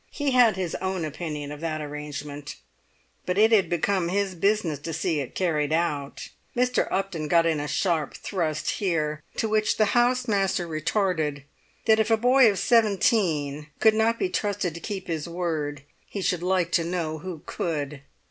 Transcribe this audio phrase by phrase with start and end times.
[0.09, 2.55] He had his own opinion of that arrangement,
[3.27, 6.29] but it had become his business to see it carried out.
[6.57, 6.87] Mr.
[6.89, 11.43] Upton got in a sharp thrust here, to which the house master retorted
[11.85, 16.19] that if a boy of seventeen could not be trusted to keep his word, he
[16.19, 18.01] should like to know who could!